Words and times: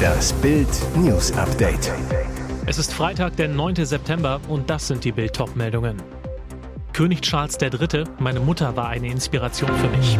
Das 0.00 0.32
Bild 0.34 0.68
News 0.96 1.32
Update. 1.32 1.92
Es 2.66 2.78
ist 2.78 2.92
Freitag, 2.92 3.36
der 3.36 3.48
9. 3.48 3.84
September 3.84 4.40
und 4.48 4.70
das 4.70 4.88
sind 4.88 5.04
die 5.04 5.12
Bild 5.12 5.38
meldungen 5.54 5.96
König 6.92 7.22
Charles 7.22 7.58
III., 7.60 8.04
meine 8.18 8.40
Mutter 8.40 8.76
war 8.76 8.88
eine 8.88 9.08
Inspiration 9.08 9.70
für 9.76 9.88
mich. 9.88 10.18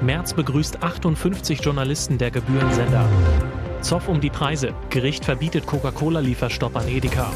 März 0.00 0.34
begrüßt 0.34 0.82
58 0.82 1.60
Journalisten 1.60 2.18
der 2.18 2.30
Gebührensender. 2.30 3.08
Zoff 3.80 4.08
um 4.08 4.20
die 4.20 4.30
Preise. 4.30 4.74
Gericht 4.90 5.24
verbietet 5.24 5.66
Coca-Cola-Lieferstopp 5.66 6.76
an 6.76 6.88
Edeka. 6.88 7.30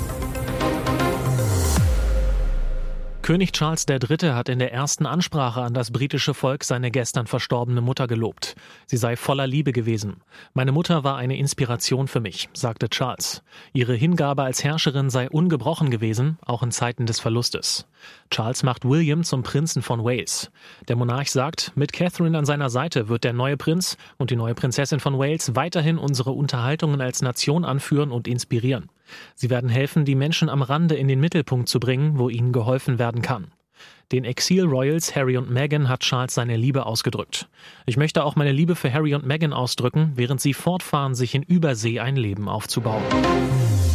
König 3.28 3.52
Charles 3.52 3.84
III. 3.86 4.32
hat 4.32 4.48
in 4.48 4.58
der 4.58 4.72
ersten 4.72 5.04
Ansprache 5.04 5.60
an 5.60 5.74
das 5.74 5.90
britische 5.90 6.32
Volk 6.32 6.64
seine 6.64 6.90
gestern 6.90 7.26
verstorbene 7.26 7.82
Mutter 7.82 8.06
gelobt. 8.06 8.54
Sie 8.86 8.96
sei 8.96 9.16
voller 9.16 9.46
Liebe 9.46 9.72
gewesen. 9.72 10.22
Meine 10.54 10.72
Mutter 10.72 11.04
war 11.04 11.18
eine 11.18 11.36
Inspiration 11.36 12.08
für 12.08 12.20
mich, 12.20 12.48
sagte 12.54 12.88
Charles. 12.88 13.42
Ihre 13.74 13.94
Hingabe 13.94 14.44
als 14.44 14.64
Herrscherin 14.64 15.10
sei 15.10 15.28
ungebrochen 15.28 15.90
gewesen, 15.90 16.38
auch 16.46 16.62
in 16.62 16.70
Zeiten 16.70 17.04
des 17.04 17.20
Verlustes. 17.20 17.86
Charles 18.30 18.62
macht 18.62 18.86
William 18.86 19.22
zum 19.24 19.42
Prinzen 19.42 19.82
von 19.82 20.02
Wales. 20.02 20.50
Der 20.88 20.96
Monarch 20.96 21.30
sagt, 21.30 21.72
mit 21.74 21.92
Catherine 21.92 22.38
an 22.38 22.46
seiner 22.46 22.70
Seite 22.70 23.10
wird 23.10 23.24
der 23.24 23.34
neue 23.34 23.58
Prinz 23.58 23.98
und 24.16 24.30
die 24.30 24.36
neue 24.36 24.54
Prinzessin 24.54 25.00
von 25.00 25.18
Wales 25.18 25.54
weiterhin 25.54 25.98
unsere 25.98 26.30
Unterhaltungen 26.30 27.02
als 27.02 27.20
Nation 27.20 27.66
anführen 27.66 28.10
und 28.10 28.26
inspirieren. 28.26 28.88
Sie 29.34 29.50
werden 29.50 29.68
helfen, 29.68 30.04
die 30.04 30.14
Menschen 30.14 30.48
am 30.48 30.62
Rande 30.62 30.94
in 30.94 31.08
den 31.08 31.20
Mittelpunkt 31.20 31.68
zu 31.68 31.80
bringen, 31.80 32.18
wo 32.18 32.28
ihnen 32.28 32.52
geholfen 32.52 32.98
werden 32.98 33.22
kann. 33.22 33.48
Den 34.10 34.24
Exil-Royals 34.24 35.14
Harry 35.14 35.36
und 35.36 35.50
Meghan 35.50 35.88
hat 35.88 36.00
Charles 36.00 36.34
seine 36.34 36.56
Liebe 36.56 36.86
ausgedrückt. 36.86 37.48
Ich 37.84 37.98
möchte 37.98 38.24
auch 38.24 38.36
meine 38.36 38.52
Liebe 38.52 38.74
für 38.74 38.92
Harry 38.92 39.14
und 39.14 39.26
Meghan 39.26 39.52
ausdrücken, 39.52 40.12
während 40.14 40.40
sie 40.40 40.54
fortfahren, 40.54 41.14
sich 41.14 41.34
in 41.34 41.42
Übersee 41.42 42.00
ein 42.00 42.16
Leben 42.16 42.48
aufzubauen. 42.48 43.02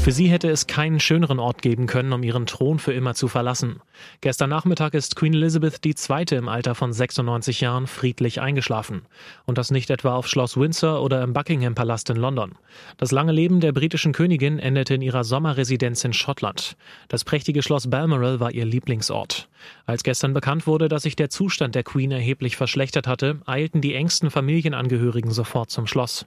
Für 0.03 0.11
sie 0.11 0.27
hätte 0.27 0.49
es 0.49 0.67
keinen 0.67 0.99
schöneren 0.99 1.39
Ort 1.39 1.61
geben 1.61 1.87
können, 1.87 2.11
um 2.11 2.23
ihren 2.23 2.45
Thron 2.45 2.77
für 2.77 2.91
immer 2.91 3.15
zu 3.15 3.29
verlassen. 3.29 3.79
Gestern 4.19 4.49
Nachmittag 4.49 4.95
ist 4.95 5.15
Queen 5.15 5.33
Elizabeth 5.33 5.79
II. 5.85 6.25
im 6.37 6.49
Alter 6.49 6.75
von 6.75 6.91
96 6.91 7.61
Jahren 7.61 7.87
friedlich 7.87 8.41
eingeschlafen. 8.41 9.03
Und 9.45 9.57
das 9.57 9.71
nicht 9.71 9.89
etwa 9.89 10.15
auf 10.15 10.27
Schloss 10.27 10.57
Windsor 10.57 11.01
oder 11.01 11.23
im 11.23 11.31
Buckingham 11.31 11.73
Palast 11.73 12.09
in 12.09 12.17
London. 12.17 12.55
Das 12.97 13.13
lange 13.13 13.31
Leben 13.31 13.61
der 13.61 13.71
britischen 13.71 14.11
Königin 14.11 14.59
endete 14.59 14.95
in 14.95 15.01
ihrer 15.01 15.23
Sommerresidenz 15.23 16.03
in 16.03 16.11
Schottland. 16.11 16.75
Das 17.07 17.23
prächtige 17.23 17.63
Schloss 17.63 17.89
Balmoral 17.89 18.41
war 18.41 18.51
ihr 18.51 18.65
Lieblingsort. 18.65 19.47
Als 19.85 20.03
gestern 20.03 20.33
bekannt 20.33 20.67
wurde, 20.67 20.89
dass 20.89 21.03
sich 21.03 21.15
der 21.15 21.29
Zustand 21.29 21.75
der 21.75 21.83
Queen 21.83 22.11
erheblich 22.11 22.57
verschlechtert 22.57 23.07
hatte, 23.07 23.39
eilten 23.45 23.79
die 23.79 23.95
engsten 23.95 24.31
Familienangehörigen 24.31 25.31
sofort 25.31 25.71
zum 25.71 25.87
Schloss. 25.87 26.25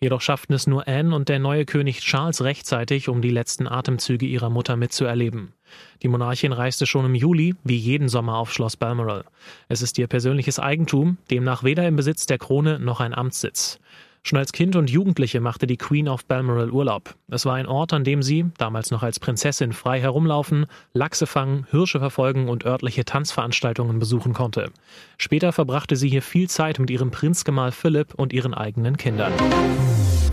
Jedoch 0.00 0.20
schafften 0.20 0.52
es 0.52 0.66
nur 0.66 0.86
Anne 0.86 1.14
und 1.14 1.28
der 1.28 1.40
neue 1.40 1.64
König 1.64 2.00
Charles 2.00 2.42
rechtzeitig, 2.42 3.08
um 3.08 3.17
die 3.22 3.30
letzten 3.30 3.66
Atemzüge 3.66 4.26
ihrer 4.26 4.50
Mutter 4.50 4.76
mitzuerleben. 4.76 5.52
Die 6.02 6.08
Monarchin 6.08 6.52
reiste 6.52 6.86
schon 6.86 7.06
im 7.06 7.14
Juli, 7.14 7.54
wie 7.64 7.76
jeden 7.76 8.08
Sommer, 8.08 8.36
auf 8.36 8.52
Schloss 8.52 8.76
Balmoral. 8.76 9.24
Es 9.68 9.82
ist 9.82 9.98
ihr 9.98 10.06
persönliches 10.06 10.58
Eigentum, 10.58 11.18
demnach 11.30 11.64
weder 11.64 11.86
im 11.86 11.96
Besitz 11.96 12.26
der 12.26 12.38
Krone 12.38 12.78
noch 12.78 13.00
ein 13.00 13.14
Amtssitz. 13.14 13.78
Schon 14.22 14.38
als 14.38 14.52
Kind 14.52 14.76
und 14.76 14.90
Jugendliche 14.90 15.40
machte 15.40 15.66
die 15.66 15.76
Queen 15.76 16.08
auf 16.08 16.24
Balmoral 16.24 16.70
Urlaub. 16.70 17.14
Es 17.30 17.46
war 17.46 17.54
ein 17.54 17.66
Ort, 17.66 17.92
an 17.92 18.04
dem 18.04 18.22
sie, 18.22 18.46
damals 18.58 18.90
noch 18.90 19.02
als 19.02 19.20
Prinzessin, 19.20 19.72
frei 19.72 20.00
herumlaufen, 20.00 20.66
Lachse 20.92 21.26
fangen, 21.26 21.66
Hirsche 21.70 21.98
verfolgen 21.98 22.48
und 22.48 22.64
örtliche 22.64 23.04
Tanzveranstaltungen 23.04 23.98
besuchen 23.98 24.34
konnte. 24.34 24.70
Später 25.16 25.52
verbrachte 25.52 25.96
sie 25.96 26.08
hier 26.08 26.22
viel 26.22 26.48
Zeit 26.48 26.78
mit 26.78 26.90
ihrem 26.90 27.10
Prinzgemahl 27.10 27.72
Philipp 27.72 28.14
und 28.14 28.32
ihren 28.32 28.54
eigenen 28.54 28.96
Kindern. 28.96 29.32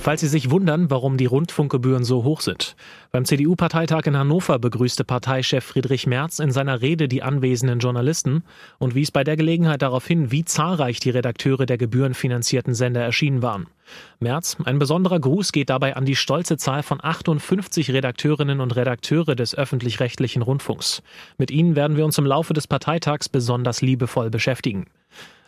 Falls 0.06 0.22
Sie 0.22 0.28
sich 0.28 0.52
wundern, 0.52 0.91
warum 0.91 1.17
die 1.17 1.25
Rundfunkgebühren 1.25 2.03
so 2.03 2.23
hoch 2.23 2.41
sind. 2.41 2.75
Beim 3.11 3.25
CDU-Parteitag 3.25 4.06
in 4.06 4.16
Hannover 4.16 4.59
begrüßte 4.59 5.03
Parteichef 5.03 5.63
Friedrich 5.63 6.06
Merz 6.06 6.38
in 6.38 6.51
seiner 6.51 6.84
Rede 6.84 7.07
die 7.07 7.24
anwesenden 7.24 7.79
Journalisten 7.79 8.44
und 8.78 8.94
wies 8.94 9.09
bei 9.09 9.24
der 9.24 9.35
Gelegenheit 9.35 9.81
darauf 9.81 10.06
hin, 10.06 10.29
wie 10.29 10.45
zahlreich 10.45 11.00
die 11.00 11.09
Redakteure 11.09 11.66
der 11.66 11.79
gebührenfinanzierten 11.79 12.75
Sender 12.75 13.01
erschienen 13.01 13.41
waren. 13.41 13.66
Merz, 14.19 14.57
ein 14.63 14.79
besonderer 14.79 15.19
Gruß 15.19 15.51
geht 15.51 15.69
dabei 15.69 15.96
an 15.96 16.06
die 16.06 16.16
stolze 16.16 16.57
Zahl 16.57 16.84
von 16.84 17.03
58 17.03 17.91
Redakteurinnen 17.91 18.62
und 18.62 18.75
Redakteure 18.75 19.35
des 19.35 19.56
öffentlich-rechtlichen 19.56 20.41
Rundfunks. 20.41 21.01
Mit 21.38 21.51
ihnen 21.51 21.75
werden 21.75 21.97
wir 21.97 22.06
uns 22.06 22.18
im 22.18 22.25
Laufe 22.25 22.53
des 22.53 22.68
Parteitags 22.68 23.29
besonders 23.29 23.81
liebevoll 23.81 24.29
beschäftigen 24.29 24.88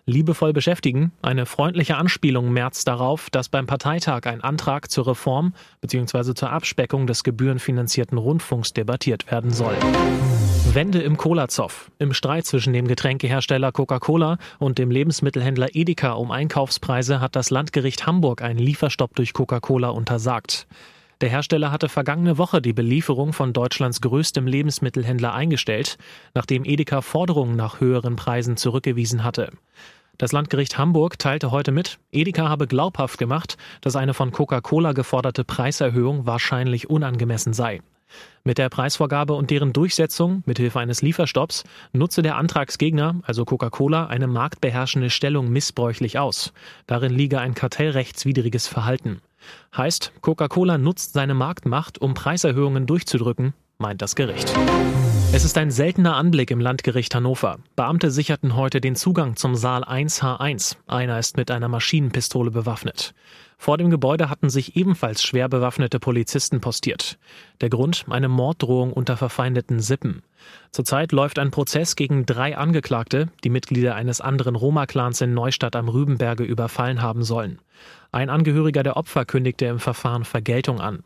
liebevoll 0.08 0.54
beschäftigen, 0.54 1.12
eine 1.22 1.46
freundliche 1.46 1.98
Anspielung 1.98 2.52
März 2.52 2.86
darauf, 2.86 3.30
dass 3.30 3.50
beim 3.50 3.68
Parteitag 3.68 4.22
ein 4.26 4.42
Antrag 4.42 4.90
zur 4.90 5.06
Reform 5.08 5.54
bzw. 5.82 6.34
zur 6.34 6.50
Abspeckung 6.50 7.06
des 7.06 7.24
gebührenfinanzierten 7.24 8.18
Rundfunks 8.18 8.74
debattiert 8.74 9.30
werden 9.30 9.52
soll. 9.52 9.76
Wende 10.74 11.02
im 11.02 11.18
Cola-Zoff. 11.18 11.92
Im 12.00 12.14
Streit 12.14 12.46
zwischen 12.46 12.74
dem 12.74 12.88
Getränkehersteller 12.88 13.72
Coca-Cola 13.72 14.38
und 14.60 14.78
dem 14.78 14.92
Lebensmittelhändler 14.92 15.76
Edeka 15.76 16.14
um 16.14 16.32
Einkaufspreise 16.32 17.20
hat 17.20 17.36
das 17.36 17.50
Landgericht 17.50 18.08
Hamburg 18.08 18.42
einen 18.42 18.60
Lieferstopp 18.60 19.16
durch 19.16 19.34
Coca-Cola 19.34 19.90
untersagt. 19.90 20.68
Der 21.22 21.30
Hersteller 21.30 21.72
hatte 21.72 21.90
vergangene 21.90 22.38
Woche 22.38 22.62
die 22.62 22.74
Belieferung 22.74 23.34
von 23.34 23.52
Deutschlands 23.52 24.02
größtem 24.02 24.46
Lebensmittelhändler 24.46 25.34
eingestellt, 25.34 25.98
nachdem 26.36 26.64
Edeka 26.64 27.02
Forderungen 27.02 27.56
nach 27.56 27.80
höheren 27.80 28.16
Preisen 28.16 28.56
zurückgewiesen 28.56 29.24
hatte. 29.24 29.50
Das 30.18 30.32
Landgericht 30.32 30.80
Hamburg 30.80 31.20
teilte 31.20 31.52
heute 31.52 31.72
mit, 31.72 32.00
Edeka 32.12 32.50
habe 32.50 32.66
glaubhaft 32.66 33.20
gemacht, 33.20 33.56
dass 33.82 33.96
eine 33.96 34.16
von 34.16 34.32
Coca-Cola 34.32 34.94
geforderte 34.94 35.44
Preiserhöhung 35.44 36.26
wahrscheinlich 36.26 36.90
unangemessen 36.90 37.54
sei. 37.54 37.82
Mit 38.44 38.58
der 38.58 38.70
Preisvorgabe 38.70 39.34
und 39.34 39.52
deren 39.52 39.74
Durchsetzung 39.74 40.42
mithilfe 40.48 40.80
eines 40.80 41.04
Lieferstopps 41.04 41.66
nutze 41.92 42.24
der 42.24 42.38
Antragsgegner, 42.38 43.22
also 43.24 43.46
Coca-Cola, 43.46 44.08
eine 44.08 44.26
marktbeherrschende 44.26 45.12
Stellung 45.12 45.50
missbräuchlich 45.50 46.18
aus. 46.18 46.52
Darin 46.88 47.14
liege 47.14 47.40
ein 47.40 47.54
kartellrechtswidriges 47.54 48.68
Verhalten. 48.68 49.22
Heißt, 49.76 50.14
Coca-Cola 50.22 50.80
nutzt 50.80 51.14
seine 51.14 51.36
Marktmacht, 51.36 52.00
um 52.00 52.16
Preiserhöhungen 52.16 52.88
durchzudrücken, 52.88 53.54
meint 53.80 54.02
das 54.02 54.16
Gericht. 54.16 54.54
Es 55.34 55.44
ist 55.44 55.58
ein 55.58 55.72
seltener 55.72 56.16
Anblick 56.16 56.52
im 56.52 56.60
Landgericht 56.60 57.14
Hannover. 57.14 57.60
Beamte 57.76 58.12
sicherten 58.12 58.56
heute 58.56 58.82
den 58.82 58.96
Zugang 58.96 59.36
zum 59.36 59.56
Saal 59.56 59.84
1H1. 59.84 60.78
Einer 60.88 61.20
ist 61.20 61.38
mit 61.38 61.52
einer 61.52 61.68
Maschinenpistole 61.68 62.50
bewaffnet. 62.50 63.14
Vor 63.60 63.78
dem 63.78 63.90
Gebäude 63.90 64.30
hatten 64.30 64.50
sich 64.50 64.76
ebenfalls 64.76 65.22
schwer 65.22 65.50
bewaffnete 65.50 66.00
Polizisten 66.00 66.62
postiert. 66.62 67.20
Der 67.60 67.70
Grund 67.70 68.06
eine 68.10 68.30
Morddrohung 68.30 68.94
unter 68.94 69.18
verfeindeten 69.18 69.80
Sippen. 69.80 70.24
Zurzeit 70.72 71.12
läuft 71.12 71.38
ein 71.38 71.52
Prozess 71.52 71.96
gegen 71.96 72.26
drei 72.26 72.58
Angeklagte, 72.58 73.30
die 73.44 73.50
Mitglieder 73.50 73.96
eines 73.96 74.22
anderen 74.22 74.56
Roma-Clans 74.56 75.22
in 75.22 75.34
Neustadt 75.34 75.76
am 75.76 75.90
Rübenberge 75.90 76.44
überfallen 76.44 77.02
haben 77.02 77.24
sollen. 77.24 77.60
Ein 78.12 78.30
Angehöriger 78.30 78.84
der 78.84 78.96
Opfer 78.96 79.26
kündigte 79.26 79.66
im 79.66 79.80
Verfahren 79.80 80.24
Vergeltung 80.24 80.80
an. 80.80 81.04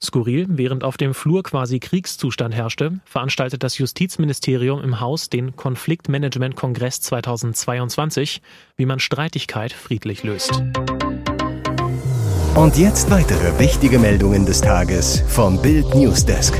Skurril, 0.00 0.46
während 0.50 0.84
auf 0.84 0.96
dem 0.96 1.12
Flur 1.12 1.42
quasi 1.42 1.80
Kriegszustand 1.80 2.54
herrschte, 2.54 3.00
veranstaltet 3.04 3.64
das 3.64 3.78
Justizministerium 3.78 4.82
im 4.82 5.00
Haus 5.00 5.28
den 5.28 5.56
Konfliktmanagement-Kongress 5.56 7.00
2022, 7.00 8.40
wie 8.76 8.86
man 8.86 9.00
Streitigkeit 9.00 9.72
friedlich 9.72 10.22
löst. 10.22 10.62
Und 12.54 12.76
jetzt 12.76 13.10
weitere 13.10 13.58
wichtige 13.58 13.98
Meldungen 13.98 14.46
des 14.46 14.60
Tages 14.60 15.22
vom 15.28 15.60
Bild 15.60 15.94
Newsdesk. 15.94 16.54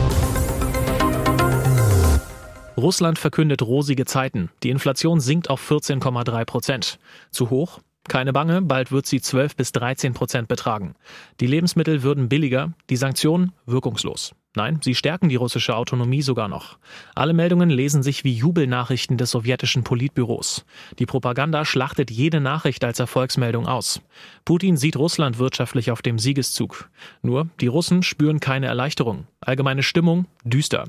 Russland 2.77 3.19
verkündet 3.19 3.63
rosige 3.63 4.05
Zeiten. 4.05 4.51
Die 4.63 4.71
Inflation 4.71 5.21
sinkt 5.21 5.51
auf 5.51 5.69
14,3 5.69 6.45
Prozent. 6.45 6.99
Zu 7.31 7.51
hoch? 7.51 7.81
Keine 8.09 8.33
Bange, 8.33 8.63
bald 8.63 8.91
wird 8.91 9.07
sie 9.07 9.21
12 9.21 9.55
bis 9.55 9.73
13 9.73 10.15
Prozent 10.15 10.49
betragen. 10.49 10.95
Die 11.41 11.47
Lebensmittel 11.47 12.03
würden 12.03 12.29
billiger, 12.29 12.73
die 12.89 12.97
Sanktionen 12.97 13.53
wirkungslos. 13.67 14.35
Nein, 14.57 14.81
sie 14.83 14.95
stärken 14.95 15.29
die 15.29 15.37
russische 15.37 15.77
Autonomie 15.77 16.23
sogar 16.23 16.49
noch. 16.49 16.79
Alle 17.15 17.35
Meldungen 17.35 17.69
lesen 17.69 18.03
sich 18.03 18.25
wie 18.25 18.33
Jubelnachrichten 18.33 19.19
des 19.19 19.31
sowjetischen 19.31 19.85
Politbüros. 19.85 20.65
Die 20.99 21.07
Propaganda 21.07 21.67
schlachtet 21.67 22.11
jede 22.11 22.41
Nachricht 22.41 22.83
als 22.83 22.99
Erfolgsmeldung 22.99 23.67
aus. 23.67 24.01
Putin 24.47 24.79
sieht 24.79 24.97
Russland 24.97 25.39
wirtschaftlich 25.39 25.91
auf 25.91 26.01
dem 26.01 26.19
Siegeszug. 26.19 26.89
Nur, 27.23 27.49
die 27.61 27.67
Russen 27.67 28.03
spüren 28.03 28.41
keine 28.41 28.67
Erleichterung. 28.67 29.27
Allgemeine 29.41 29.83
Stimmung 29.83 30.27
düster. 30.45 30.87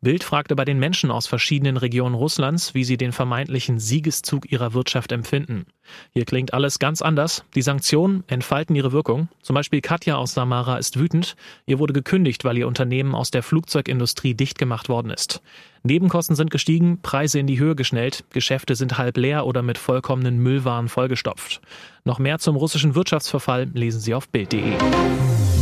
Bild 0.00 0.22
fragte 0.22 0.54
bei 0.54 0.64
den 0.64 0.78
Menschen 0.78 1.10
aus 1.10 1.26
verschiedenen 1.26 1.76
Regionen 1.76 2.14
Russlands, 2.14 2.72
wie 2.72 2.84
sie 2.84 2.96
den 2.96 3.10
vermeintlichen 3.10 3.80
Siegeszug 3.80 4.52
ihrer 4.52 4.72
Wirtschaft 4.74 5.10
empfinden. 5.10 5.66
Hier 6.12 6.24
klingt 6.24 6.54
alles 6.54 6.78
ganz 6.78 7.02
anders. 7.02 7.44
Die 7.54 7.62
Sanktionen 7.62 8.24
entfalten 8.26 8.74
ihre 8.76 8.92
Wirkung. 8.92 9.28
Zum 9.42 9.54
Beispiel 9.54 9.80
Katja 9.80 10.16
aus 10.16 10.34
Samara 10.34 10.78
ist 10.78 10.98
wütend. 10.98 11.36
Ihr 11.66 11.78
wurde 11.78 11.92
gekündigt, 11.92 12.44
weil 12.44 12.58
ihr 12.58 12.68
Unternehmen 12.68 13.14
aus 13.14 13.30
der 13.30 13.42
Flugzeugindustrie 13.42 14.34
dicht 14.34 14.58
gemacht 14.58 14.88
worden 14.88 15.10
ist. 15.10 15.42
Nebenkosten 15.82 16.36
sind 16.36 16.50
gestiegen, 16.50 17.00
Preise 17.02 17.38
in 17.38 17.46
die 17.46 17.58
Höhe 17.58 17.76
geschnellt, 17.76 18.24
Geschäfte 18.30 18.74
sind 18.74 18.98
halb 18.98 19.16
leer 19.16 19.46
oder 19.46 19.62
mit 19.62 19.78
vollkommenen 19.78 20.38
Müllwaren 20.38 20.88
vollgestopft. 20.88 21.60
Noch 22.04 22.18
mehr 22.18 22.38
zum 22.38 22.56
russischen 22.56 22.94
Wirtschaftsverfall 22.94 23.70
lesen 23.74 24.00
Sie 24.00 24.14
auf 24.14 24.28
Bild.de. 24.28 24.72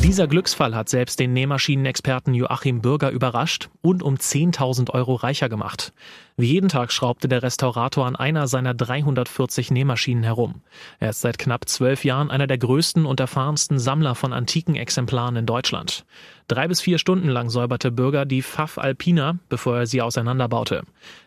Dieser 0.03 0.29
Glücksfall 0.29 0.77
hat 0.77 0.89
selbst 0.89 1.19
den 1.19 1.33
Nähmaschinenexperten 1.33 2.33
Joachim 2.33 2.81
Bürger 2.81 3.11
überrascht 3.11 3.71
und 3.83 4.05
um 4.05 4.15
10.000 4.15 4.91
Euro 4.91 5.15
reicher 5.15 5.49
gemacht. 5.49 5.93
Wie 6.37 6.47
jeden 6.47 6.69
Tag 6.69 6.93
schraubte 6.93 7.27
der 7.27 7.43
Restaurator 7.43 8.07
an 8.07 8.15
einer 8.15 8.47
seiner 8.47 8.73
340 8.73 9.73
Nähmaschinen 9.73 10.16
herum. 10.23 10.63
Er 10.99 11.11
ist 11.11 11.21
seit 11.21 11.39
knapp 11.39 11.69
zwölf 11.69 12.05
Jahren 12.05 12.31
einer 12.31 12.47
der 12.47 12.59
größten 12.59 13.07
und 13.07 13.21
erfahrensten 13.21 13.79
Sammler 13.79 14.15
von 14.15 14.33
antiken 14.33 14.75
Exemplaren 14.75 15.37
in 15.37 15.47
Deutschland. 15.47 16.05
Drei 16.49 16.69
bis 16.69 16.81
vier 16.81 16.99
Stunden 16.99 17.29
lang 17.29 17.51
säuberte 17.51 17.91
Bürger 17.91 18.25
die 18.25 18.43
Pfaff 18.43 18.79
Alpina, 18.79 19.39
bevor 19.49 19.79
er 19.79 19.87
sie 19.87 20.03
auseinanderbaute. 20.03 20.83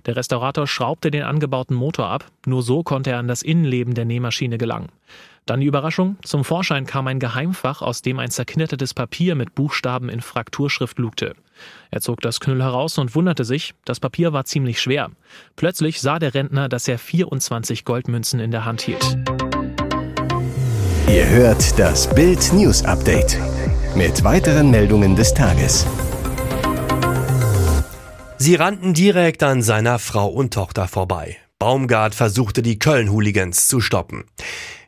Der 0.06 0.16
Restaurator 0.16 0.66
schraubte 0.66 1.12
den 1.12 1.24
angebauten 1.24 1.76
Motor 1.76 2.08
ab. 2.08 2.26
Nur 2.46 2.64
so 2.64 2.84
konnte 2.84 3.12
er 3.12 3.20
an 3.20 3.28
das 3.28 3.42
Innenleben 3.42 3.96
der 3.96 4.06
Nähmaschine 4.06 4.58
gelangen. 4.58 4.90
Dann 5.50 5.62
die 5.62 5.66
Überraschung. 5.66 6.18
Zum 6.22 6.46
Vorschein 6.46 6.86
kam 6.86 7.08
ein 7.08 7.18
Geheimfach, 7.18 7.82
aus 7.82 8.04
dem 8.04 8.20
ein 8.20 8.30
zerknittertes 8.30 8.94
Papier 8.94 9.34
mit 9.34 9.56
Buchstaben 9.56 10.08
in 10.08 10.22
Frakturschrift 10.22 11.00
lugte. 11.00 11.34
Er 11.90 12.02
zog 12.02 12.22
das 12.22 12.40
Knüll 12.40 12.62
heraus 12.62 13.00
und 13.00 13.16
wunderte 13.16 13.44
sich, 13.44 13.74
das 13.84 14.00
Papier 14.00 14.32
war 14.32 14.46
ziemlich 14.46 14.80
schwer. 14.80 15.10
Plötzlich 15.56 16.02
sah 16.02 16.20
der 16.20 16.36
Rentner, 16.36 16.70
dass 16.70 16.88
er 16.88 17.00
24 17.00 17.84
Goldmünzen 17.84 18.40
in 18.40 18.52
der 18.52 18.66
Hand 18.66 18.82
hielt. 18.82 19.18
Ihr 21.08 21.28
hört 21.28 21.80
das 21.80 22.14
Bild 22.14 22.54
News 22.54 22.86
Update 22.86 23.40
mit 23.96 24.24
weiteren 24.24 24.70
Meldungen 24.70 25.16
des 25.16 25.34
Tages. 25.34 25.88
Sie 28.38 28.54
rannten 28.54 28.94
direkt 28.94 29.42
an 29.42 29.64
seiner 29.64 29.98
Frau 29.98 30.28
und 30.28 30.54
Tochter 30.54 30.88
vorbei. 30.88 31.38
Baumgart 31.58 32.14
versuchte 32.14 32.62
die 32.62 32.78
Köln-Hooligans 32.78 33.68
zu 33.68 33.82
stoppen. 33.82 34.26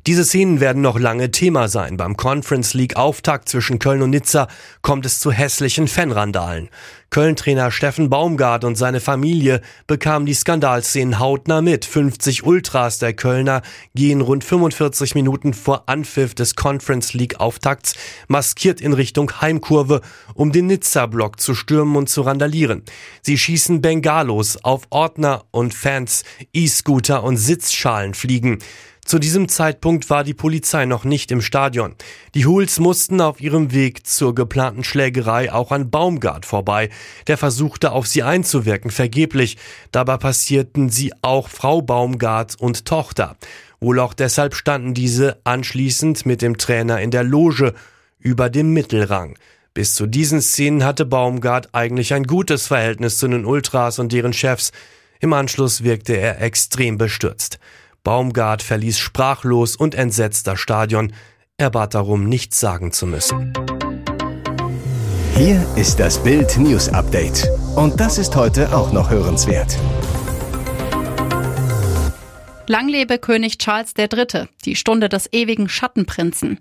Diese 0.07 0.25
Szenen 0.25 0.59
werden 0.59 0.81
noch 0.81 0.99
lange 0.99 1.29
Thema 1.29 1.67
sein. 1.67 1.95
Beim 1.95 2.17
Conference 2.17 2.73
League 2.73 2.95
Auftakt 2.95 3.47
zwischen 3.47 3.77
Köln 3.77 4.01
und 4.01 4.09
Nizza 4.09 4.47
kommt 4.81 5.05
es 5.05 5.19
zu 5.19 5.31
hässlichen 5.31 5.87
Fanrandalen. 5.87 6.69
Köln-Trainer 7.11 7.69
Steffen 7.69 8.09
Baumgart 8.09 8.63
und 8.63 8.75
seine 8.75 8.99
Familie 8.99 9.61
bekamen 9.85 10.25
die 10.25 10.33
Skandalszenen 10.33 11.19
hautnah 11.19 11.61
mit. 11.61 11.85
50 11.85 12.43
Ultras 12.43 12.97
der 12.97 13.13
Kölner 13.13 13.61
gehen 13.93 14.21
rund 14.21 14.43
45 14.43 15.13
Minuten 15.13 15.53
vor 15.53 15.83
Anpfiff 15.85 16.33
des 16.33 16.55
Conference 16.55 17.13
League 17.13 17.39
Auftakts 17.39 17.93
maskiert 18.27 18.81
in 18.81 18.93
Richtung 18.93 19.31
Heimkurve, 19.39 20.01
um 20.33 20.51
den 20.51 20.65
Nizza-Block 20.65 21.39
zu 21.39 21.53
stürmen 21.53 21.95
und 21.95 22.09
zu 22.09 22.21
randalieren. 22.21 22.83
Sie 23.21 23.37
schießen 23.37 23.81
Bengalos 23.81 24.57
auf 24.63 24.87
Ordner 24.89 25.43
und 25.51 25.75
Fans, 25.75 26.23
E-Scooter 26.53 27.23
und 27.23 27.37
Sitzschalen 27.37 28.15
fliegen. 28.15 28.57
Zu 29.03 29.17
diesem 29.19 29.49
Zeitpunkt 29.49 30.09
war 30.09 30.23
die 30.23 30.33
Polizei 30.33 30.85
noch 30.85 31.03
nicht 31.03 31.31
im 31.31 31.41
Stadion. 31.41 31.95
Die 32.35 32.45
Hools 32.45 32.79
mussten 32.79 33.19
auf 33.19 33.41
ihrem 33.41 33.73
Weg 33.73 34.05
zur 34.05 34.35
geplanten 34.35 34.83
Schlägerei 34.83 35.51
auch 35.51 35.71
an 35.71 35.89
Baumgart 35.89 36.45
vorbei. 36.45 36.89
Der 37.27 37.37
versuchte 37.37 37.91
auf 37.91 38.07
sie 38.07 38.23
einzuwirken, 38.23 38.91
vergeblich. 38.91 39.57
Dabei 39.91 40.17
passierten 40.17 40.89
sie 40.89 41.13
auch 41.21 41.49
Frau 41.49 41.81
Baumgart 41.81 42.55
und 42.59 42.85
Tochter. 42.85 43.37
Wohl 43.79 43.99
auch 43.99 44.13
deshalb 44.13 44.53
standen 44.53 44.93
diese 44.93 45.39
anschließend 45.43 46.25
mit 46.27 46.43
dem 46.43 46.57
Trainer 46.57 47.01
in 47.01 47.09
der 47.09 47.23
Loge 47.23 47.73
über 48.19 48.49
dem 48.49 48.71
Mittelrang. 48.73 49.35
Bis 49.73 49.95
zu 49.95 50.05
diesen 50.05 50.41
Szenen 50.41 50.83
hatte 50.83 51.05
Baumgart 51.05 51.69
eigentlich 51.73 52.13
ein 52.13 52.25
gutes 52.25 52.67
Verhältnis 52.67 53.17
zu 53.17 53.27
den 53.27 53.45
Ultras 53.45 53.99
und 53.99 54.11
deren 54.11 54.33
Chefs. 54.33 54.71
Im 55.19 55.33
Anschluss 55.33 55.83
wirkte 55.83 56.15
er 56.15 56.41
extrem 56.41 56.97
bestürzt. 56.97 57.57
Baumgart 58.03 58.63
verließ 58.63 58.97
sprachlos 58.97 59.75
und 59.75 59.93
entsetzt 59.93 60.47
das 60.47 60.59
Stadion. 60.59 61.13
Er 61.57 61.69
bat 61.69 61.93
darum, 61.93 62.23
nichts 62.27 62.59
sagen 62.59 62.91
zu 62.91 63.05
müssen. 63.05 63.53
Hier 65.35 65.63
ist 65.75 65.99
das 65.99 66.21
Bild 66.23 66.57
News 66.57 66.89
Update. 66.89 67.47
Und 67.75 67.99
das 67.99 68.17
ist 68.17 68.35
heute 68.35 68.75
auch 68.75 68.91
noch 68.91 69.11
hörenswert. 69.11 69.77
Lang 72.67 72.87
lebe 72.87 73.19
König 73.19 73.59
Charles 73.59 73.93
III., 73.95 74.47
die 74.65 74.75
Stunde 74.75 75.07
des 75.07 75.31
ewigen 75.31 75.69
Schattenprinzen. 75.69 76.57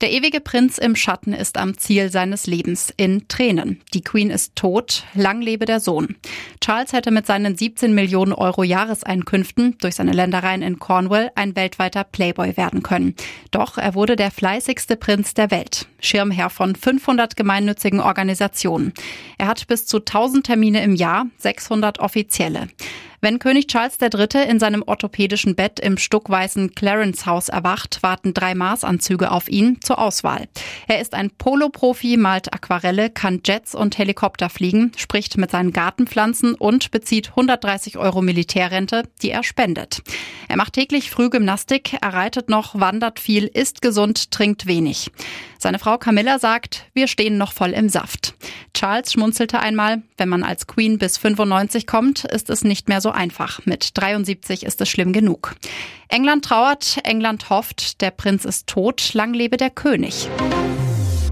Der 0.00 0.10
ewige 0.10 0.40
Prinz 0.40 0.78
im 0.78 0.96
Schatten 0.96 1.32
ist 1.32 1.56
am 1.56 1.78
Ziel 1.78 2.10
seines 2.10 2.48
Lebens 2.48 2.92
in 2.96 3.28
Tränen. 3.28 3.80
Die 3.94 4.02
Queen 4.02 4.30
ist 4.30 4.56
tot, 4.56 5.04
lang 5.14 5.40
lebe 5.40 5.64
der 5.64 5.78
Sohn. 5.78 6.16
Charles 6.60 6.92
hätte 6.92 7.12
mit 7.12 7.26
seinen 7.26 7.56
17 7.56 7.94
Millionen 7.94 8.32
Euro 8.32 8.64
Jahreseinkünften 8.64 9.76
durch 9.80 9.94
seine 9.94 10.12
Ländereien 10.12 10.62
in 10.62 10.80
Cornwall 10.80 11.30
ein 11.36 11.54
weltweiter 11.54 12.02
Playboy 12.02 12.56
werden 12.56 12.82
können. 12.82 13.14
Doch 13.52 13.78
er 13.78 13.94
wurde 13.94 14.16
der 14.16 14.32
fleißigste 14.32 14.96
Prinz 14.96 15.34
der 15.34 15.52
Welt, 15.52 15.86
Schirmherr 16.00 16.50
von 16.50 16.74
500 16.74 17.36
gemeinnützigen 17.36 18.00
Organisationen. 18.00 18.92
Er 19.38 19.46
hat 19.46 19.68
bis 19.68 19.86
zu 19.86 19.98
1000 19.98 20.46
Termine 20.46 20.82
im 20.82 20.96
Jahr, 20.96 21.26
600 21.38 22.00
offizielle. 22.00 22.66
Wenn 23.24 23.38
König 23.38 23.68
Charles 23.68 23.98
III. 24.00 24.48
in 24.48 24.58
seinem 24.58 24.82
orthopädischen 24.84 25.54
Bett 25.54 25.78
im 25.78 25.96
stuckweißen 25.96 26.74
Clarence 26.74 27.24
Haus 27.24 27.48
erwacht, 27.48 28.02
warten 28.02 28.34
drei 28.34 28.56
Maßanzüge 28.56 29.30
auf 29.30 29.48
ihn 29.48 29.80
zur 29.80 30.00
Auswahl. 30.00 30.48
Er 30.88 31.00
ist 31.00 31.14
ein 31.14 31.30
Polo-Profi, 31.30 32.16
malt 32.16 32.52
Aquarelle, 32.52 33.10
kann 33.10 33.40
Jets 33.46 33.76
und 33.76 33.96
Helikopter 33.96 34.48
fliegen, 34.48 34.90
spricht 34.96 35.38
mit 35.38 35.52
seinen 35.52 35.72
Gartenpflanzen 35.72 36.54
und 36.54 36.90
bezieht 36.90 37.28
130 37.28 37.96
Euro 37.96 38.22
Militärrente, 38.22 39.04
die 39.22 39.30
er 39.30 39.44
spendet. 39.44 40.02
Er 40.48 40.56
macht 40.56 40.72
täglich 40.72 41.12
Frühgymnastik, 41.12 41.98
er 42.00 42.14
reitet 42.14 42.48
noch, 42.48 42.80
wandert 42.80 43.20
viel, 43.20 43.44
isst 43.46 43.82
gesund, 43.82 44.32
trinkt 44.32 44.66
wenig. 44.66 45.12
Seine 45.62 45.78
Frau 45.78 45.96
Camilla 45.96 46.40
sagt, 46.40 46.86
wir 46.92 47.06
stehen 47.06 47.38
noch 47.38 47.52
voll 47.52 47.70
im 47.70 47.88
Saft. 47.88 48.34
Charles 48.74 49.12
schmunzelte 49.12 49.60
einmal, 49.60 50.02
wenn 50.16 50.28
man 50.28 50.42
als 50.42 50.66
Queen 50.66 50.98
bis 50.98 51.18
95 51.18 51.86
kommt, 51.86 52.24
ist 52.24 52.50
es 52.50 52.64
nicht 52.64 52.88
mehr 52.88 53.00
so 53.00 53.12
einfach. 53.12 53.64
Mit 53.64 53.96
73 53.96 54.64
ist 54.64 54.80
es 54.80 54.88
schlimm 54.88 55.12
genug. 55.12 55.54
England 56.08 56.46
trauert, 56.46 56.98
England 57.04 57.48
hofft, 57.48 58.00
der 58.00 58.10
Prinz 58.10 58.44
ist 58.44 58.66
tot, 58.66 59.14
lang 59.14 59.34
lebe 59.34 59.56
der 59.56 59.70
König. 59.70 60.28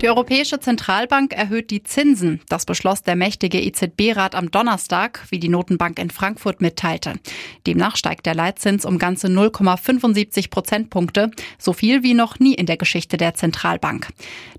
Die 0.01 0.09
Europäische 0.09 0.59
Zentralbank 0.59 1.35
erhöht 1.35 1.71
die 1.71 1.83
Zinsen. 1.83 2.41
Das 2.49 2.65
beschloss 2.65 3.03
der 3.03 3.17
mächtige 3.17 3.61
EZB-Rat 3.61 4.35
am 4.35 4.51
Donnerstag, 4.51 5.27
wie 5.29 5.39
die 5.39 5.51
Notenbank 5.51 5.99
in 5.99 6.09
Frankfurt 6.09 6.63
mitteilte. 6.63 7.21
Demnach 7.67 7.97
steigt 7.97 8.25
der 8.25 8.35
Leitzins 8.35 8.87
um 8.87 8.99
ganze 8.99 9.27
0,75 9.27 10.49
Prozentpunkte, 10.49 11.31
so 11.59 11.75
viel 11.75 12.03
wie 12.03 12.15
noch 12.15 12.39
nie 12.39 12.55
in 12.55 12.65
der 12.65 12.79
Geschichte 12.79 13.19
der 13.19 13.35
Zentralbank. 13.35 14.09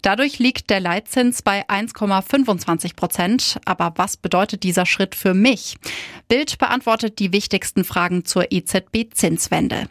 Dadurch 0.03 0.37
liegt 0.37 0.69
der 0.69 0.79
Leitzins 0.79 1.41
bei 1.41 1.67
1,25 1.67 2.95
Prozent. 2.95 3.59
Aber 3.65 3.93
was 3.95 4.17
bedeutet 4.17 4.61
dieser 4.61 4.85
Schritt 4.85 5.15
für 5.15 5.33
mich? 5.33 5.75
Bild 6.27 6.59
beantwortet 6.59 7.17
die 7.17 7.33
wichtigsten 7.33 7.83
Fragen 7.83 8.25
zur 8.25 8.51
EZB-Zinswende. 8.51 9.87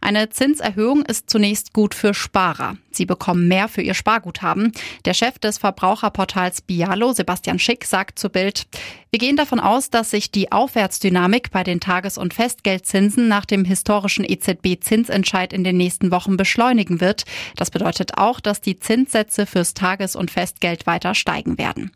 Eine 0.00 0.28
Zinserhöhung 0.30 1.02
ist 1.02 1.28
zunächst 1.28 1.72
gut 1.72 1.94
für 1.94 2.14
Sparer. 2.14 2.76
Sie 2.90 3.04
bekommen 3.04 3.48
mehr 3.48 3.68
für 3.68 3.82
ihr 3.82 3.94
Sparguthaben. 3.94 4.72
Der 5.04 5.14
Chef 5.14 5.38
des 5.38 5.58
Verbraucherportals 5.58 6.62
Bialo, 6.62 7.12
Sebastian 7.12 7.58
Schick, 7.58 7.84
sagt 7.84 8.18
zu 8.18 8.30
Bild, 8.30 8.66
wir 9.10 9.18
gehen 9.18 9.36
davon 9.36 9.58
aus, 9.58 9.90
dass 9.90 10.10
sich 10.10 10.30
die 10.30 10.52
Aufwärtsdynamik 10.52 11.50
bei 11.50 11.64
den 11.64 11.80
Tages- 11.80 12.18
und 12.18 12.34
Festgeldzinsen 12.34 13.26
nach 13.26 13.44
dem 13.44 13.64
historischen 13.64 14.24
EZB-Zinsentscheid 14.24 15.52
in 15.52 15.64
den 15.64 15.76
nächsten 15.76 16.10
Wochen 16.10 16.36
beschleunigen 16.36 17.00
wird. 17.00 17.24
Das 17.56 17.70
bedeutet 17.70 18.18
auch, 18.18 18.38
dass 18.40 18.60
die 18.60 18.78
Zinssätze 18.78 19.46
fürs 19.46 19.74
Tages- 19.74 20.16
und 20.16 20.30
Festgeld 20.30 20.86
weiter 20.86 21.14
steigen 21.14 21.58
werden. 21.58 21.90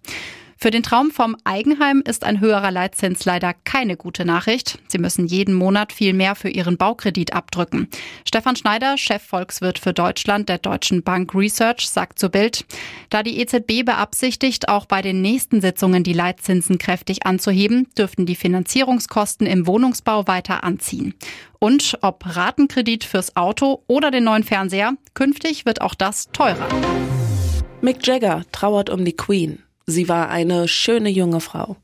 Für 0.62 0.70
den 0.70 0.84
Traum 0.84 1.10
vom 1.10 1.36
Eigenheim 1.42 2.04
ist 2.06 2.22
ein 2.22 2.38
höherer 2.38 2.70
Leitzins 2.70 3.24
leider 3.24 3.52
keine 3.52 3.96
gute 3.96 4.24
Nachricht. 4.24 4.78
Sie 4.86 4.98
müssen 4.98 5.26
jeden 5.26 5.56
Monat 5.56 5.92
viel 5.92 6.12
mehr 6.12 6.36
für 6.36 6.50
ihren 6.50 6.76
Baukredit 6.76 7.32
abdrücken. 7.32 7.88
Stefan 8.24 8.54
Schneider, 8.54 8.96
Chefvolkswirt 8.96 9.80
für 9.80 9.92
Deutschland 9.92 10.48
der 10.48 10.58
Deutschen 10.58 11.02
Bank 11.02 11.34
Research, 11.34 11.88
sagt 11.88 12.20
zu 12.20 12.28
Bild, 12.28 12.64
da 13.10 13.24
die 13.24 13.40
EZB 13.40 13.84
beabsichtigt, 13.84 14.68
auch 14.68 14.86
bei 14.86 15.02
den 15.02 15.20
nächsten 15.20 15.60
Sitzungen 15.60 16.04
die 16.04 16.12
Leitzinsen 16.12 16.78
kräftig 16.78 17.26
anzuheben, 17.26 17.88
dürften 17.98 18.24
die 18.24 18.36
Finanzierungskosten 18.36 19.48
im 19.48 19.66
Wohnungsbau 19.66 20.28
weiter 20.28 20.62
anziehen. 20.62 21.14
Und 21.58 21.98
ob 22.02 22.36
Ratenkredit 22.36 23.02
fürs 23.02 23.34
Auto 23.34 23.82
oder 23.88 24.12
den 24.12 24.22
neuen 24.22 24.44
Fernseher, 24.44 24.92
künftig 25.14 25.66
wird 25.66 25.80
auch 25.80 25.96
das 25.96 26.30
teurer. 26.30 26.68
Mick 27.80 28.06
Jagger 28.06 28.44
trauert 28.52 28.90
um 28.90 29.04
die 29.04 29.16
Queen. 29.16 29.60
Sie 29.86 30.08
war 30.08 30.28
eine 30.28 30.68
schöne 30.68 31.08
junge 31.08 31.40
Frau. 31.40 31.76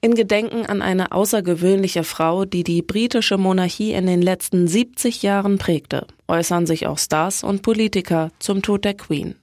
In 0.00 0.14
Gedenken 0.14 0.64
an 0.66 0.80
eine 0.80 1.10
außergewöhnliche 1.10 2.04
Frau, 2.04 2.44
die 2.44 2.62
die 2.62 2.82
britische 2.82 3.36
Monarchie 3.36 3.92
in 3.92 4.06
den 4.06 4.22
letzten 4.22 4.68
70 4.68 5.22
Jahren 5.22 5.58
prägte, 5.58 6.06
äußern 6.28 6.66
sich 6.66 6.86
auch 6.86 6.98
Stars 6.98 7.42
und 7.42 7.62
Politiker 7.62 8.30
zum 8.38 8.62
Tod 8.62 8.84
der 8.84 8.94
Queen. 8.94 9.34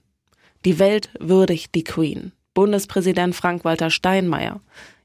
Die 0.64 0.80
Welt 0.80 1.10
würdigt 1.20 1.76
die 1.76 1.84
Queen. 1.84 2.32
Bundespräsident 2.54 3.36
Frank-Walter 3.36 3.90
Steinmeier. 3.90 4.62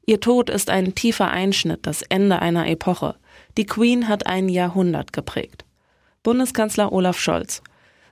Ihr 0.07 0.21
Tod 0.21 0.51
ist 0.51 0.71
ein 0.71 0.95
tiefer 0.95 1.31
Einschnitt, 1.31 1.81
das 1.83 2.03
Ende 2.03 2.41
einer 2.41 2.69
Epoche. 2.69 3.17
Die 3.57 3.67
Queen 3.67 4.07
hat 4.07 4.27
ein 4.27 4.49
Jahrhundert 4.49 5.13
geprägt. 5.13 5.65
Bundeskanzler 6.23 6.93
Olaf 6.93 7.19
Scholz. 7.19 7.63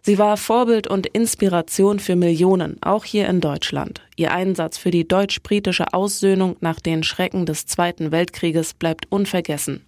Sie 0.02 0.19
war 0.19 0.37
Vorbild 0.37 0.87
und 0.87 1.07
Inspiration 1.07 1.99
für 1.99 2.17
Millionen, 2.17 2.81
auch 2.83 3.05
hier 3.05 3.28
in 3.28 3.40
Deutschland. 3.40 4.02
Ihr 4.17 4.33
Einsatz 4.33 4.78
für 4.78 4.90
die 4.90 5.07
deutsch-britische 5.07 5.93
Aussöhnung 5.93 6.57
nach 6.61 6.81
den 6.81 7.02
Schrecken 7.02 7.47
des 7.47 7.67
Zweiten 7.67 8.12
Weltkrieges 8.12 8.75
bleibt 8.75 9.11
unvergessen. 9.11 9.85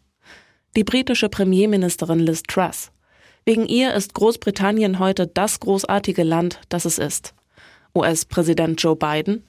Die 0.77 0.85
britische 0.85 1.29
Premierministerin 1.29 2.19
Liz 2.19 2.43
Truss. 2.43 2.91
Wegen 3.45 3.67
ihr 3.67 3.95
ist 3.95 4.15
Großbritannien 4.15 4.99
heute 4.99 5.27
das 5.27 5.61
großartige 5.61 6.23
Land, 6.23 6.61
das 6.69 6.85
es 6.85 6.99
ist. 6.99 7.35
US-Präsident 7.95 8.81
Joe 8.83 8.97
Biden. 8.97 9.45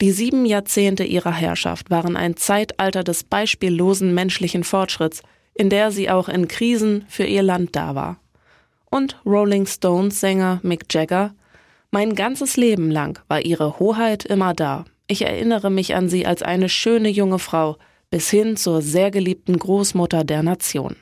Die 0.00 0.10
sieben 0.10 0.46
Jahrzehnte 0.46 1.04
ihrer 1.04 1.32
Herrschaft 1.32 1.90
waren 1.90 2.16
ein 2.16 2.36
Zeitalter 2.36 3.04
des 3.04 3.24
beispiellosen 3.24 4.14
menschlichen 4.14 4.64
Fortschritts, 4.64 5.22
in 5.54 5.70
der 5.70 5.90
sie 5.90 6.10
auch 6.10 6.28
in 6.28 6.48
Krisen 6.48 7.04
für 7.08 7.24
ihr 7.24 7.42
Land 7.42 7.76
da 7.76 7.94
war 7.94 8.18
und 8.94 9.16
Rolling 9.26 9.66
Stones 9.66 10.20
Sänger 10.20 10.60
Mick 10.62 10.84
Jagger. 10.88 11.34
Mein 11.90 12.14
ganzes 12.14 12.56
Leben 12.56 12.92
lang 12.92 13.18
war 13.26 13.44
ihre 13.44 13.80
Hoheit 13.80 14.24
immer 14.24 14.54
da. 14.54 14.84
Ich 15.08 15.22
erinnere 15.22 15.68
mich 15.68 15.96
an 15.96 16.08
sie 16.08 16.26
als 16.26 16.42
eine 16.42 16.68
schöne 16.68 17.08
junge 17.08 17.40
Frau, 17.40 17.76
bis 18.10 18.30
hin 18.30 18.56
zur 18.56 18.82
sehr 18.82 19.10
geliebten 19.10 19.58
Großmutter 19.58 20.22
der 20.22 20.44
Nation. 20.44 20.94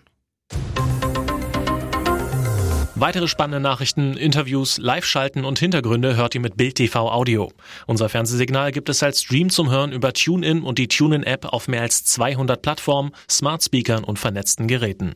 Weitere 2.94 3.26
spannende 3.26 3.61
Nachrichten, 3.61 4.16
Interviews, 4.16 4.78
Live-Schalten 4.78 5.44
und 5.44 5.58
Hintergründe 5.58 6.16
hört 6.16 6.37
ihr 6.37 6.40
mit 6.40 6.56
Bild 6.56 6.76
TV 6.76 7.11
Audio. 7.11 7.50
Unser 7.88 8.08
Fernsehsignal 8.08 8.70
gibt 8.70 8.88
es 8.88 9.02
als 9.02 9.22
Stream 9.22 9.50
zum 9.50 9.70
Hören 9.70 9.92
über 9.92 10.12
TuneIn 10.12 10.62
und 10.62 10.78
die 10.78 10.87
TuneIn-App 10.87 11.46
auf 11.46 11.66
mehr 11.66 11.82
als 11.82 12.04
200 12.04 12.62
Plattformen, 12.62 13.11
Smart 13.28 13.64
Speakern 13.64 14.04
und 14.04 14.20
vernetzten 14.20 14.68
Geräten. 14.68 15.11